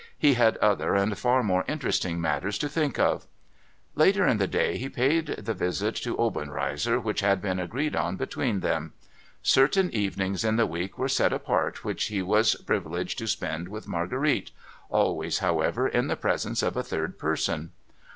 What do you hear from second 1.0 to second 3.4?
far more interesting matters to think of.